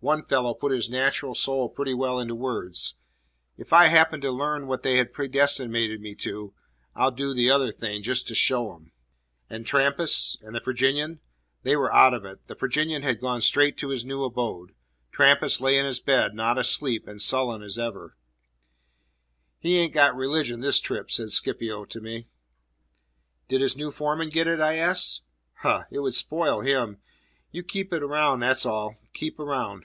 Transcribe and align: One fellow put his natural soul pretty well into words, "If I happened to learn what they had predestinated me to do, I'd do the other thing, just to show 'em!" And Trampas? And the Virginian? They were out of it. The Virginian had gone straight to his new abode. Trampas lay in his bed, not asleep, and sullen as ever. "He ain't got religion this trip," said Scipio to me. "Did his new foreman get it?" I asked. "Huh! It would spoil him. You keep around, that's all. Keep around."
One 0.00 0.24
fellow 0.24 0.54
put 0.54 0.70
his 0.70 0.88
natural 0.88 1.34
soul 1.34 1.68
pretty 1.68 1.92
well 1.92 2.20
into 2.20 2.36
words, 2.36 2.94
"If 3.58 3.72
I 3.72 3.86
happened 3.88 4.22
to 4.22 4.30
learn 4.30 4.68
what 4.68 4.84
they 4.84 4.98
had 4.98 5.12
predestinated 5.12 6.00
me 6.00 6.14
to 6.14 6.30
do, 6.30 6.54
I'd 6.94 7.16
do 7.16 7.34
the 7.34 7.50
other 7.50 7.72
thing, 7.72 8.04
just 8.04 8.28
to 8.28 8.36
show 8.36 8.72
'em!" 8.72 8.92
And 9.50 9.66
Trampas? 9.66 10.38
And 10.42 10.54
the 10.54 10.60
Virginian? 10.60 11.18
They 11.64 11.74
were 11.74 11.92
out 11.92 12.14
of 12.14 12.24
it. 12.24 12.46
The 12.46 12.54
Virginian 12.54 13.02
had 13.02 13.20
gone 13.20 13.40
straight 13.40 13.76
to 13.78 13.88
his 13.88 14.06
new 14.06 14.22
abode. 14.22 14.76
Trampas 15.10 15.60
lay 15.60 15.76
in 15.76 15.86
his 15.86 15.98
bed, 15.98 16.34
not 16.34 16.56
asleep, 16.56 17.08
and 17.08 17.20
sullen 17.20 17.64
as 17.64 17.76
ever. 17.76 18.16
"He 19.58 19.76
ain't 19.78 19.92
got 19.94 20.14
religion 20.14 20.60
this 20.60 20.78
trip," 20.78 21.10
said 21.10 21.30
Scipio 21.30 21.84
to 21.86 22.00
me. 22.00 22.28
"Did 23.48 23.60
his 23.60 23.76
new 23.76 23.90
foreman 23.90 24.28
get 24.28 24.46
it?" 24.46 24.60
I 24.60 24.74
asked. 24.76 25.22
"Huh! 25.54 25.82
It 25.90 25.98
would 25.98 26.14
spoil 26.14 26.60
him. 26.60 26.98
You 27.50 27.64
keep 27.64 27.92
around, 27.92 28.38
that's 28.38 28.64
all. 28.64 28.94
Keep 29.12 29.40
around." 29.40 29.84